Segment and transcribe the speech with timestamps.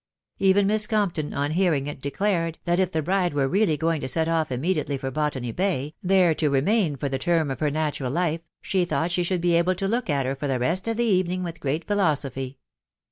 [0.39, 4.07] Even Miss Compton, on hearing it, declared, that if the bride were really going to
[4.07, 8.11] set off immediately for^Botany Bay, there to re main for the term of her natural
[8.11, 10.97] life, she thought she should be able to look at her for the rest of
[10.97, 12.57] the evening with great philosophy.